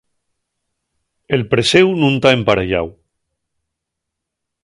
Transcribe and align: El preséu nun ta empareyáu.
El 1.35 1.43
preséu 1.51 1.87
nun 1.99 2.15
ta 2.21 2.29
empareyáu. 2.37 2.87